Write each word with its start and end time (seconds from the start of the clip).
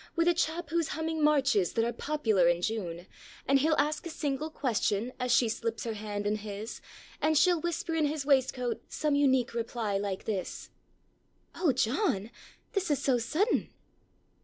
With 0.15 0.27
a 0.27 0.33
chap 0.33 0.69
whoŌĆÖs 0.69 0.87
humming 0.87 1.23
marches 1.23 1.73
that 1.73 1.85
are 1.85 1.93
popular 1.93 2.47
in 2.47 2.63
June, 2.63 3.05
And 3.47 3.59
he'll 3.59 3.75
ask 3.77 4.07
a 4.07 4.09
single 4.09 4.49
question 4.49 5.13
as 5.19 5.31
she 5.31 5.47
slips 5.47 5.83
her 5.83 5.93
hand 5.93 6.25
in 6.25 6.37
his, 6.37 6.41
o 6.41 6.49
n 6.49 6.55
TWIXT 6.55 6.73
LOVE 6.73 6.81
AND 6.81 7.05
DUTY. 7.05 7.21
And 7.21 7.35
sheŌĆÖll 7.35 7.63
whisper 7.63 7.93
in 7.93 8.05
his 8.07 8.25
waistcoat 8.25 8.81
some 8.91 9.13
unique 9.15 9.53
reply 9.53 9.99
like 9.99 10.25
this: 10.25 10.71
ŌĆØOh, 11.53 11.75
John, 11.75 12.31
this 12.73 12.89
is 12.89 12.97
so 12.97 13.19
sudden! 13.19 13.69